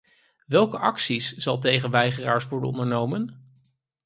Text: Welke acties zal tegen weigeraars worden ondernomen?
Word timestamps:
Welke 0.47 0.77
acties 0.77 1.33
zal 1.35 1.59
tegen 1.59 1.89
weigeraars 1.91 2.47
worden 2.47 2.69
ondernomen? 2.69 3.51